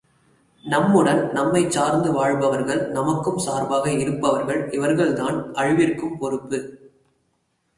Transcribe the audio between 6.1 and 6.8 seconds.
பொறுப்பு!